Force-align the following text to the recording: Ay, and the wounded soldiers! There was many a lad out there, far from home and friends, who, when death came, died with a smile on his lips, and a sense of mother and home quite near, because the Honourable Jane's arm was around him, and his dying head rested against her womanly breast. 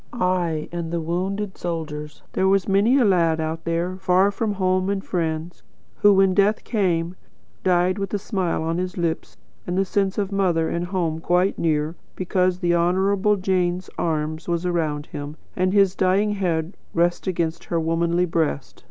Ay, 0.13 0.67
and 0.71 0.89
the 0.91 0.99
wounded 0.99 1.59
soldiers! 1.59 2.23
There 2.33 2.47
was 2.47 2.67
many 2.67 2.97
a 2.97 3.05
lad 3.05 3.39
out 3.39 3.65
there, 3.65 3.97
far 3.97 4.31
from 4.31 4.53
home 4.53 4.89
and 4.89 5.05
friends, 5.05 5.61
who, 5.97 6.11
when 6.15 6.33
death 6.33 6.63
came, 6.63 7.15
died 7.63 7.99
with 7.99 8.11
a 8.15 8.17
smile 8.17 8.63
on 8.63 8.79
his 8.79 8.97
lips, 8.97 9.37
and 9.67 9.77
a 9.77 9.85
sense 9.85 10.17
of 10.17 10.31
mother 10.31 10.67
and 10.69 10.85
home 10.85 11.19
quite 11.19 11.59
near, 11.59 11.93
because 12.15 12.57
the 12.57 12.73
Honourable 12.73 13.35
Jane's 13.35 13.91
arm 13.95 14.39
was 14.47 14.65
around 14.65 15.05
him, 15.05 15.37
and 15.55 15.71
his 15.71 15.93
dying 15.93 16.31
head 16.31 16.75
rested 16.95 17.29
against 17.29 17.65
her 17.65 17.79
womanly 17.79 18.25
breast. 18.25 18.79